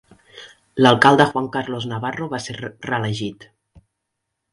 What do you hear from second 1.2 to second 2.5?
Juan Carlos Navarro va